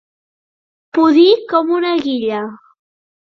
[0.97, 2.41] Pudir com una guilla.